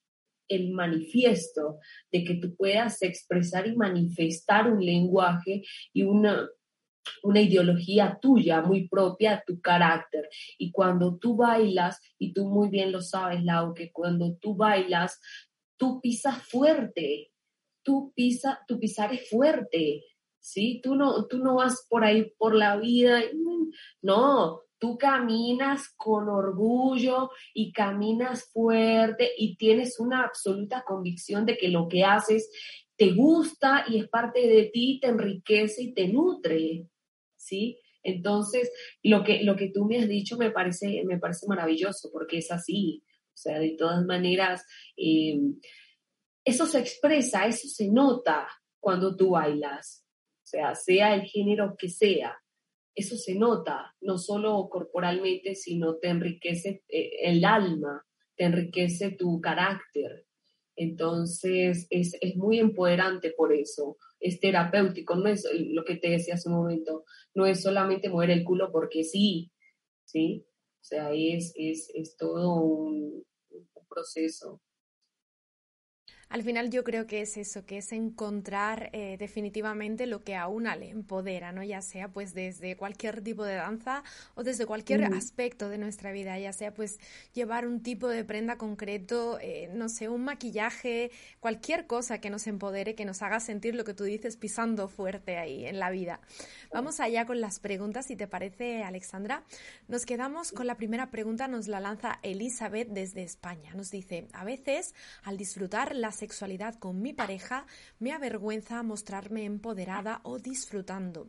[0.48, 1.80] el manifiesto,
[2.12, 5.64] de que tú puedas expresar y manifestar un lenguaje
[5.94, 6.48] y una,
[7.24, 10.28] una ideología tuya, muy propia, tu carácter.
[10.58, 15.20] Y cuando tú bailas, y tú muy bien lo sabes, Lau, que cuando tú bailas,
[15.82, 17.32] tú pisas fuerte,
[17.82, 20.04] tú, pisa, tu pisar es fuerte,
[20.40, 20.80] ¿sí?
[20.84, 23.20] Tú no, tú no vas por ahí por la vida,
[24.04, 31.70] no, tú caminas con orgullo y caminas fuerte y tienes una absoluta convicción de que
[31.70, 32.52] lo que haces
[32.96, 36.86] te gusta y es parte de ti, te enriquece y te nutre,
[37.36, 37.80] ¿sí?
[38.04, 42.38] Entonces, lo que, lo que tú me has dicho me parece, me parece maravilloso porque
[42.38, 43.02] es así.
[43.42, 44.64] O sea, de todas maneras,
[44.96, 45.40] eh,
[46.46, 48.48] eso se expresa, eso se nota
[48.80, 50.06] cuando tú bailas.
[50.44, 52.38] O sea, sea el género que sea,
[52.94, 59.42] eso se nota, no solo corporalmente, sino te enriquece eh, el alma, te enriquece tu
[59.42, 60.28] carácter.
[60.76, 66.36] Entonces, es, es, muy empoderante por eso, es terapéutico, no es lo que te decía
[66.36, 69.52] hace un momento, no es solamente mover el culo porque sí,
[70.06, 70.46] ¿sí?
[70.80, 73.24] O sea, es, es, es todo un,
[73.92, 74.62] proceso.
[76.32, 80.48] Al final yo creo que es eso, que es encontrar eh, definitivamente lo que a
[80.48, 81.62] una le empodera, ¿no?
[81.62, 86.40] Ya sea pues desde cualquier tipo de danza o desde cualquier aspecto de nuestra vida,
[86.40, 87.00] ya sea pues
[87.34, 92.48] llevar un tipo de prenda concreto, eh, no sé, un maquillaje, cualquier cosa que nos
[92.48, 96.22] empodere, que nos haga sentir lo que tú dices pisando fuerte ahí en la vida.
[96.72, 99.44] Vamos allá con las preguntas, si te parece, Alexandra.
[99.90, 103.74] Nos quedamos con la primera pregunta, nos la lanza Elizabeth desde España.
[103.74, 107.66] Nos dice, a veces al disfrutar las sexualidad con mi pareja,
[108.00, 111.28] me avergüenza mostrarme empoderada o disfrutando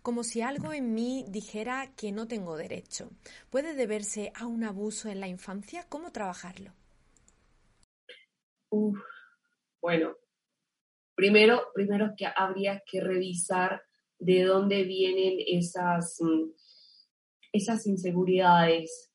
[0.00, 3.10] como si algo en mí dijera que no tengo derecho.
[3.50, 5.84] ¿Puede deberse a un abuso en la infancia?
[5.88, 6.70] ¿Cómo trabajarlo?
[9.82, 10.16] bueno,
[11.14, 13.82] primero, primero que habría que revisar
[14.18, 16.50] de dónde vienen esas, mm,
[17.52, 19.07] esas inseguridades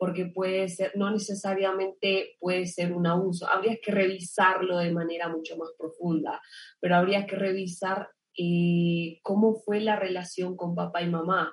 [0.00, 3.46] porque puede ser, no necesariamente puede ser un abuso.
[3.46, 6.40] Habría que revisarlo de manera mucho más profunda,
[6.80, 11.52] pero habría que revisar eh, cómo fue la relación con papá y mamá,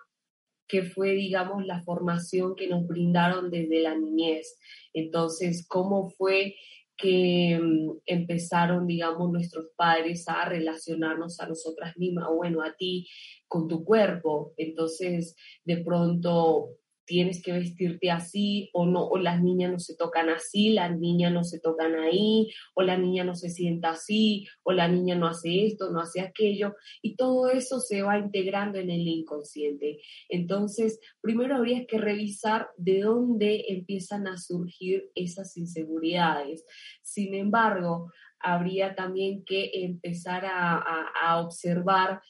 [0.66, 4.58] qué fue, digamos, la formación que nos brindaron desde la niñez.
[4.94, 6.56] Entonces, cómo fue
[6.96, 13.10] que mm, empezaron, digamos, nuestros padres a relacionarnos a nosotras mismas, bueno, a ti
[13.50, 14.54] con tu cuerpo.
[14.56, 20.30] Entonces, de pronto tienes que vestirte así o no, o las niñas no se tocan
[20.30, 24.74] así, las niñas no se tocan ahí, o la niña no se sienta así, o
[24.74, 28.92] la niña no hace esto, no hace aquello, y todo eso se va integrando en
[28.92, 30.00] el inconsciente.
[30.28, 36.66] Entonces, primero habría que revisar de dónde empiezan a surgir esas inseguridades.
[37.02, 40.78] Sin embargo, habría también que empezar a,
[41.24, 42.22] a observar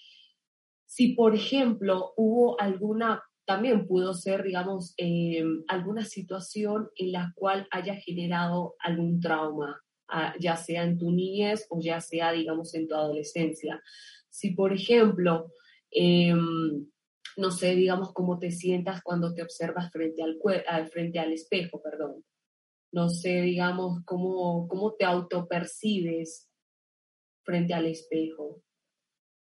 [0.85, 7.65] si, por ejemplo, hubo alguna también pudo ser, digamos, eh, alguna situación en la cual
[7.71, 12.89] haya generado algún trauma, ah, ya sea en tu niñez o ya sea, digamos, en
[12.89, 13.81] tu adolescencia.
[14.29, 15.53] Si, por ejemplo,
[15.91, 16.87] em,
[17.37, 22.25] no sé, digamos, cómo te sientas cuando te observas frente al, frente al espejo, perdón.
[22.91, 26.49] No sé, digamos, cómo, cómo te autopercibes
[27.43, 28.61] frente al espejo.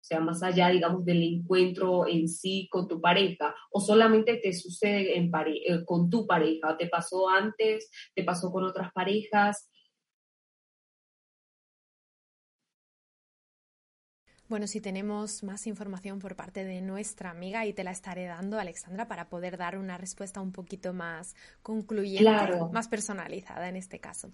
[0.04, 4.52] O sea, más allá, digamos, del encuentro en sí con tu pareja, o solamente te
[4.52, 9.70] sucede en eh, con tu pareja, te pasó antes, te pasó con otras parejas,
[14.46, 18.58] Bueno, si tenemos más información por parte de nuestra amiga y te la estaré dando,
[18.58, 22.30] Alexandra, para poder dar una respuesta un poquito más concluyente,
[22.70, 24.30] más personalizada en este caso.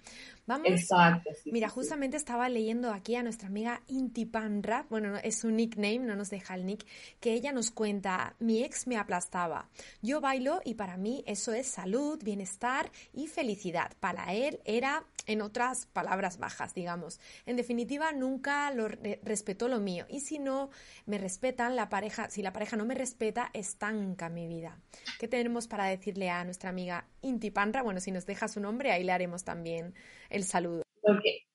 [0.47, 0.67] Vamos.
[0.69, 1.31] Exacto.
[1.47, 6.31] mira, justamente estaba leyendo aquí a nuestra amiga Intipanra, bueno, es su nickname, no nos
[6.31, 6.85] deja el nick,
[7.21, 9.69] que ella nos cuenta, mi ex me aplastaba.
[10.03, 13.93] Yo bailo y para mí eso es salud, bienestar y felicidad.
[14.01, 17.21] Para él era, en otras palabras bajas, digamos.
[17.47, 20.71] En definitiva, nunca lo respetó lo mío y si no
[21.07, 24.81] me respetan, la pareja, si la pareja no me respeta, estanca mi vida.
[25.21, 27.83] ¿Qué tenemos para decirle a nuestra amiga Inti Panra?
[27.83, 29.95] Bueno, si nos deja su nombre, ahí le haremos también
[30.31, 30.83] el saludo.
[31.01, 31.47] Porque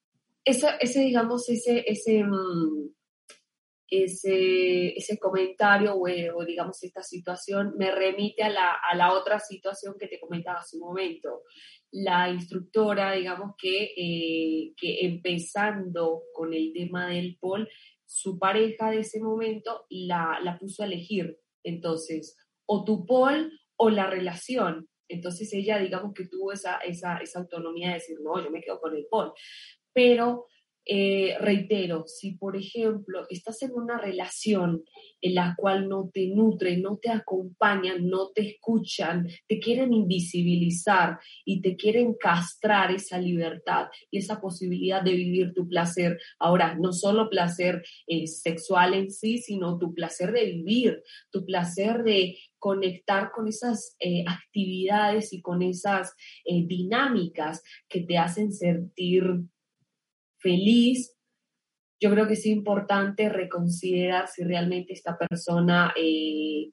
[0.46, 2.92] ese, digamos, ese, ese, mm,
[3.90, 9.96] ese, ese comentario o, digamos esta situación me remite a la, a la, otra situación
[10.00, 11.44] que te comentaba hace un momento.
[11.92, 17.70] La instructora, digamos que, eh, que empezando con el tema del pol,
[18.06, 21.38] su pareja de ese momento la, la puso a elegir.
[21.64, 24.88] Entonces, o tu pol o la relación.
[25.08, 28.80] Entonces ella, digamos que tuvo esa, esa, esa autonomía de decir, no, yo me quedo
[28.80, 29.34] con el pol.
[29.94, 30.48] Pero
[30.88, 34.84] eh, reitero, si por ejemplo estás en una relación
[35.20, 41.18] en la cual no te nutren, no te acompañan, no te escuchan, te quieren invisibilizar
[41.44, 46.20] y te quieren castrar esa libertad y esa posibilidad de vivir tu placer.
[46.38, 52.04] Ahora, no solo placer eh, sexual en sí, sino tu placer de vivir, tu placer
[52.04, 56.14] de conectar con esas eh, actividades y con esas
[56.46, 59.46] dinámicas que te hacen sentir
[60.46, 61.18] feliz,
[62.00, 66.70] yo creo que es importante reconsiderar si realmente esta persona eh,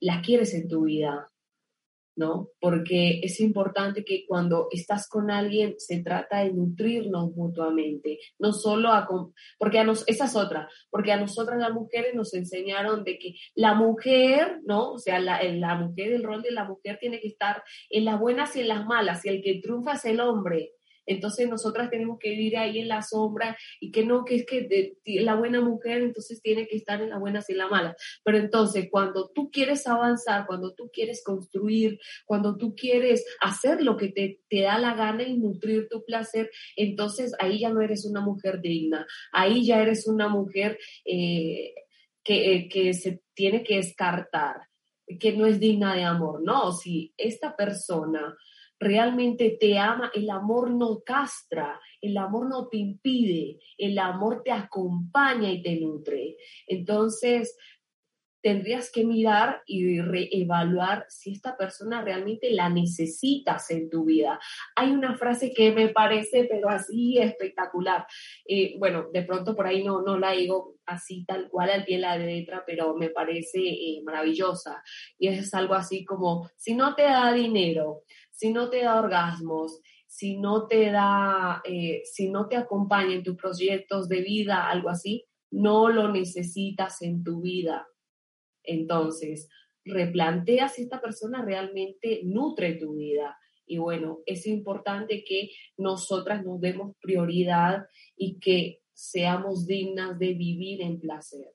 [0.00, 1.28] la quieres en tu vida,
[2.16, 2.50] ¿no?
[2.60, 8.92] Porque es importante que cuando estás con alguien se trata de nutrirnos mutuamente, no solo
[8.92, 9.08] a...
[9.58, 13.34] Porque a nos, esa es otra, porque a nosotras las mujeres nos enseñaron de que
[13.56, 14.92] la mujer, ¿no?
[14.92, 18.20] O sea, la, la mujer, el rol de la mujer tiene que estar en las
[18.20, 20.74] buenas y en las malas, y el que triunfa es el hombre.
[21.06, 24.96] Entonces nosotras tenemos que vivir ahí en la sombra y que no, que es que
[25.04, 27.96] la buena mujer entonces tiene que estar en la buena y la mala.
[28.24, 33.96] Pero entonces cuando tú quieres avanzar, cuando tú quieres construir, cuando tú quieres hacer lo
[33.96, 38.04] que te, te da la gana y nutrir tu placer, entonces ahí ya no eres
[38.04, 41.74] una mujer digna, ahí ya eres una mujer eh,
[42.22, 44.68] que, eh, que se tiene que descartar
[45.20, 48.36] que no es digna de amor, no, si esta persona
[48.78, 54.52] realmente te ama, el amor no castra, el amor no te impide, el amor te
[54.52, 56.36] acompaña y te nutre.
[56.66, 57.56] Entonces,
[58.44, 64.38] tendrías que mirar y reevaluar si esta persona realmente la necesitas en tu vida.
[64.76, 68.06] Hay una frase que me parece, pero así espectacular.
[68.46, 71.96] Eh, bueno, de pronto por ahí no, no la digo así tal cual al pie
[71.96, 74.82] de la letra, pero me parece eh, maravillosa.
[75.18, 78.02] Y es algo así como, si no te da dinero,
[78.34, 83.22] si no te da orgasmos, si no te da, eh, si no te acompaña en
[83.22, 87.86] tus proyectos de vida, algo así, no lo necesitas en tu vida.
[88.64, 89.48] Entonces,
[89.84, 93.36] replantea si esta persona realmente nutre tu vida.
[93.66, 100.82] Y bueno, es importante que nosotras nos demos prioridad y que seamos dignas de vivir
[100.82, 101.52] en placer.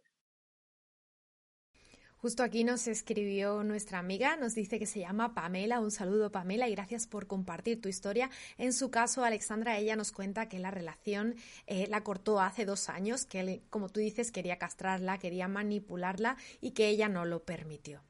[2.21, 5.79] Justo aquí nos escribió nuestra amiga, nos dice que se llama Pamela.
[5.79, 8.29] Un saludo, Pamela, y gracias por compartir tu historia.
[8.57, 12.89] En su caso, Alexandra, ella nos cuenta que la relación eh, la cortó hace dos
[12.89, 17.43] años, que él, como tú dices, quería castrarla, quería manipularla y que ella no lo
[17.43, 18.01] permitió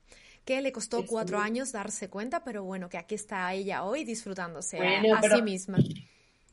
[0.45, 4.79] que le costó cuatro años darse cuenta, pero bueno, que aquí está ella hoy disfrutándose
[4.79, 5.77] a, sí misma.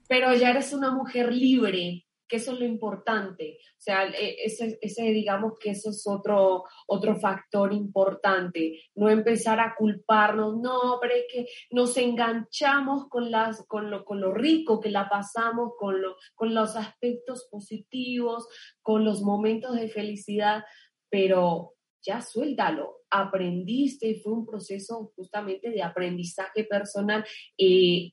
[0.07, 3.59] Pero ya eres una mujer libre, que eso es lo importante.
[3.61, 8.81] O sea, e, ese, ese, digamos que eso es otro, otro factor importante.
[8.95, 14.21] No empezar a culparnos, no, pero es que nos enganchamos con, las, con, lo, con
[14.21, 18.49] lo rico que la pasamos, con, lo, con los aspectos positivos,
[18.83, 20.65] con los momentos de felicidad,
[21.09, 23.03] pero ya suéltalo.
[23.11, 27.25] Aprendiste fue un proceso justamente de aprendizaje personal.
[27.59, 28.13] Eh,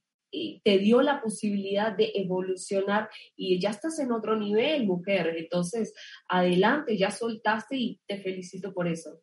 [0.63, 5.35] te dio la posibilidad de evolucionar y ya estás en otro nivel, mujer.
[5.37, 5.93] Entonces,
[6.27, 9.21] adelante, ya soltaste y te felicito por eso.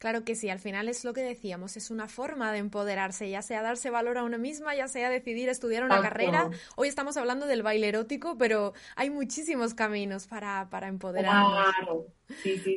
[0.00, 3.42] Claro que sí, al final es lo que decíamos, es una forma de empoderarse, ya
[3.42, 6.48] sea darse valor a una misma, ya sea decidir estudiar una carrera.
[6.76, 11.74] Hoy estamos hablando del baile erótico, pero hay muchísimos caminos para, para empoderarnos.
[11.76, 12.06] Claro.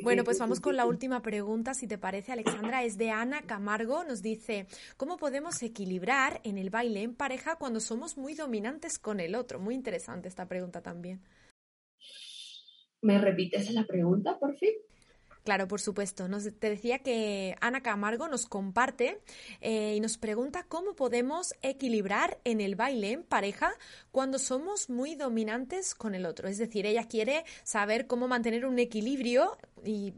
[0.02, 4.04] bueno, pues vamos con la última pregunta, si te parece, Alexandra, es de Ana Camargo.
[4.04, 4.66] Nos dice,
[4.98, 9.58] ¿cómo podemos equilibrar en el baile en pareja cuando somos muy dominantes con el otro?
[9.58, 11.22] Muy interesante esta pregunta también.
[13.00, 14.74] ¿Me repites la pregunta, por fin?
[15.44, 16.26] Claro, por supuesto.
[16.26, 19.20] Nos, te decía que Ana Camargo nos comparte
[19.60, 23.74] eh, y nos pregunta cómo podemos equilibrar en el baile en pareja
[24.10, 26.48] cuando somos muy dominantes con el otro.
[26.48, 30.14] Es decir, ella quiere saber cómo mantener un equilibrio y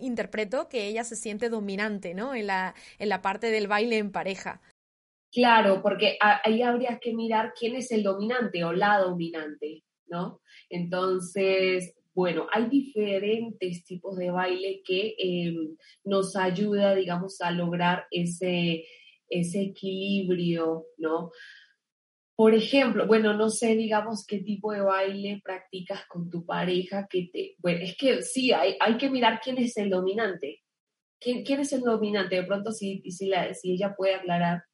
[0.00, 2.34] interpreto que ella se siente dominante ¿no?
[2.34, 4.62] en, la, en la parte del baile en pareja.
[5.30, 10.40] Claro, porque ahí habría que mirar quién es el dominante o la dominante, ¿no?
[10.70, 18.86] Entonces, bueno, hay diferentes tipos de baile que em, nos ayuda, digamos, a lograr ese,
[19.28, 21.32] ese equilibrio, ¿no?
[22.36, 27.28] por ejemplo, bueno, no sé, digamos, qué tipo de baile practicas con tu pareja, que
[27.32, 30.60] te, bueno, es que sí, hay, hay que mirar quién es el dominante.
[31.20, 32.34] ¿Quién, quién es el dominante?
[32.34, 34.64] De pronto, si, si, la, si ella puede aclarar.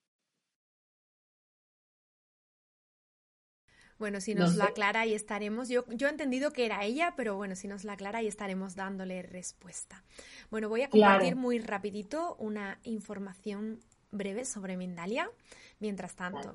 [4.01, 7.37] Bueno, si nos la aclara y estaremos, yo, yo he entendido que era ella, pero
[7.37, 10.03] bueno, si nos la aclara y estaremos dándole respuesta.
[10.51, 13.79] Bueno, voy a compartir muy rapidito una información
[14.11, 15.31] breve sobre Mindalia.
[15.81, 16.55] Mientras tanto,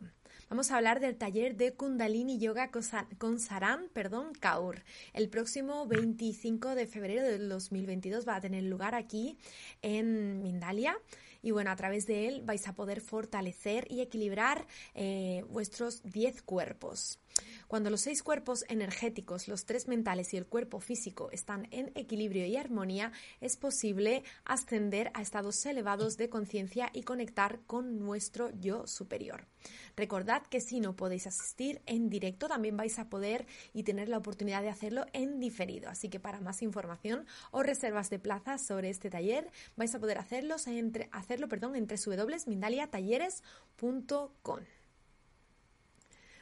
[0.50, 2.72] vamos a hablar del taller de Kundalini Yoga
[3.20, 4.84] con Saran, perdón, Kaur.
[5.14, 9.38] El próximo 25 de febrero del 2022 va a tener lugar aquí
[9.84, 10.98] en Mindalia
[11.44, 14.66] y bueno, a través de él vais a poder fortalecer y equilibrar
[14.96, 17.20] eh, vuestros 10 cuerpos.
[17.68, 22.46] Cuando los seis cuerpos energéticos, los tres mentales y el cuerpo físico están en equilibrio
[22.46, 23.12] y armonía,
[23.42, 29.48] es posible ascender a estados elevados de conciencia y conectar con nuestro yo superior.
[29.96, 34.20] Recordad que si no podéis asistir en directo, también vais a poder y tener la
[34.20, 35.90] oportunidad de hacerlo en diferido.
[35.90, 40.20] Así que para más información o reservas de plazas sobre este taller, vais a poder
[40.20, 44.60] hacerlos entre, hacerlo perdón, en www.mindaliatalleres.com.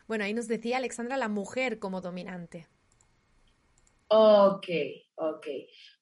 [0.07, 2.67] Bueno, ahí nos decía Alexandra la mujer como dominante.
[4.07, 4.67] Ok,
[5.15, 5.47] ok.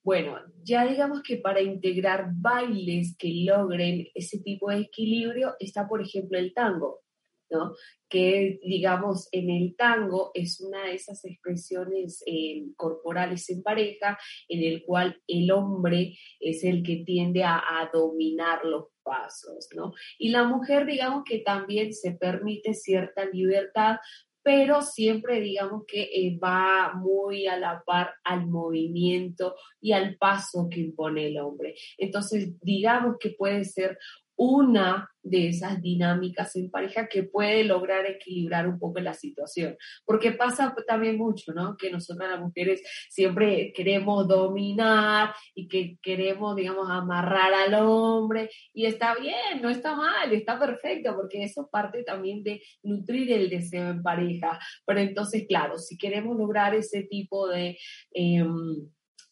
[0.04, 6.02] Bueno, ya digamos que para integrar bailes que logren ese tipo de equilibrio está, por
[6.02, 7.02] ejemplo, el tango.
[7.50, 7.74] ¿no?
[8.12, 14.64] que digamos en el tango es una de esas expresiones eh, corporales en pareja en
[14.64, 17.62] el cual el hombre es el que tiende a,
[17.94, 19.94] dominar los pasos, ¿no?
[20.18, 23.98] Y la mujer digamos que también se permite cierta libertad,
[24.44, 30.68] pero siempre digamos que eh, va muy a la par al movimiento y al paso
[30.70, 31.76] que impone el hombre.
[31.98, 33.98] Entonces, digamos que puede ser
[34.44, 39.78] una de esas dinámicas en pareja que puede lograr equilibrar un poco la situación.
[40.04, 41.78] Porque pasa también mucho, ¿no?
[41.78, 48.50] Que nosotras las mujeres siempre queremos dominar y que queremos, digamos, amarrar al hombre.
[48.74, 53.48] Y está bien, no está mal, está perfecto, porque eso parte también de nutrir el
[53.48, 54.58] deseo en pareja.
[54.88, 57.78] Pero entonces, claro, si queremos lograr ese tipo de...
[58.12, 58.90] Em,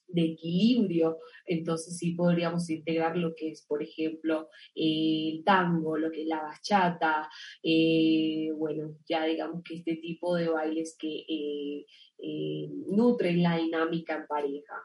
[0.09, 6.23] de equilibrio, entonces sí podríamos integrar lo que es, por ejemplo, el tango, lo que
[6.23, 7.29] es la bachata,
[7.63, 11.85] eh, bueno, ya digamos que este tipo de bailes que eh,
[12.17, 14.75] eh, nutren la dinámica en pareja.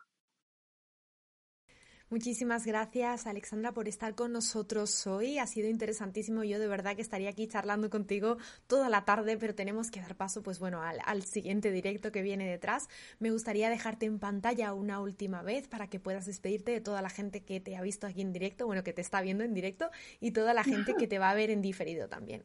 [2.14, 5.38] Muchísimas gracias, Alexandra, por estar con nosotros hoy.
[5.38, 6.44] Ha sido interesantísimo.
[6.44, 8.36] Yo de verdad que estaría aquí charlando contigo
[8.68, 12.22] toda la tarde, pero tenemos que dar paso, pues bueno, al, al, siguiente directo que
[12.22, 12.86] viene detrás.
[13.18, 17.10] Me gustaría dejarte en pantalla una última vez para que puedas despedirte de toda la
[17.10, 19.90] gente que te ha visto aquí en directo, bueno, que te está viendo en directo
[20.20, 22.44] y toda la gente que te va a ver en diferido también.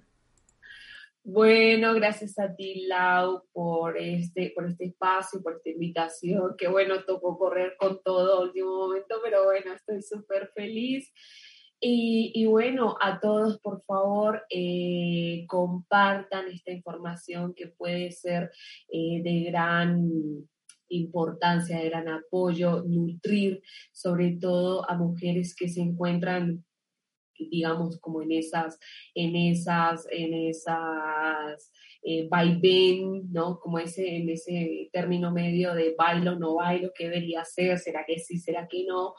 [1.31, 7.03] Bueno, gracias a ti, Lau, por este, por este espacio, por esta invitación, que bueno,
[7.05, 11.13] tocó correr con todo último momento, pero bueno, estoy súper feliz.
[11.79, 18.49] Y, bueno, a todos, por favor, eh, compartan esta información que puede ser
[18.91, 20.09] eh, de gran
[20.89, 23.61] importancia, de gran apoyo, nutrir
[23.93, 26.65] sobre todo a mujeres que se encuentran
[27.47, 28.79] digamos, como en esas,
[29.15, 31.71] en esas, en esas
[32.01, 33.59] eh, vaivén, ¿no?
[33.59, 37.77] Como ese, en ese término medio de bailo, no bailo, ¿qué debería ser?
[37.77, 39.15] ¿Será que sí, será que no?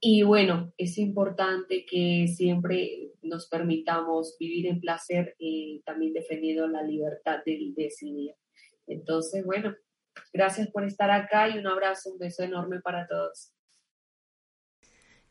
[0.00, 6.82] Y bueno, es importante que siempre nos permitamos vivir en placer y también defendiendo la
[6.82, 8.34] libertad de decidir.
[8.86, 9.74] Entonces, bueno,
[10.32, 13.55] gracias por estar acá y un abrazo, un beso enorme para todos.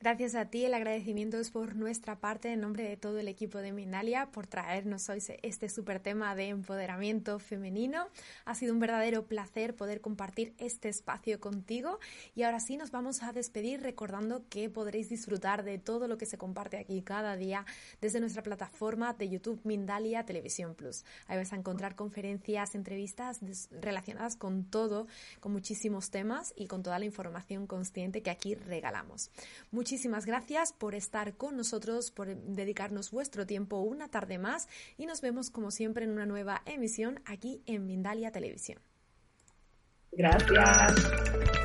[0.06, 3.58] Gracias a ti, el agradecimiento es por nuestra parte, en nombre de todo el equipo
[3.58, 8.06] de Mindalia, por traernos hoy este súper tema de empoderamiento femenino.
[8.46, 11.98] Ha sido un verdadero placer poder compartir este espacio contigo
[12.36, 16.28] y ahora sí nos vamos a despedir recordando que podréis disfrutar de todo lo que
[16.28, 17.66] se comparte aquí cada día
[18.00, 21.04] desde nuestra plataforma de YouTube Mindalia Televisión Plus.
[21.26, 23.40] Ahí vas a encontrar conferencias, entrevistas
[23.72, 25.08] relacionadas con todo,
[25.40, 29.32] con muchísimos temas y con toda la información consciente que aquí regalamos.
[29.72, 29.95] Muchísimas
[30.26, 34.68] gracias por estar con nosotros, por dedicarnos vuestro tiempo una tarde más
[34.98, 38.80] y nos vemos como siempre en una nueva emisión aquí en Mindalia Televisión.
[40.12, 41.65] Gracias.